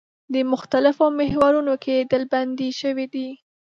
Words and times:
د 0.33 0.35
مختلفو 0.51 1.05
محورونو 1.19 1.73
کې 1.83 2.07
ډلبندي 2.09 2.69
شوي 2.81 3.05
دي. 3.13 3.27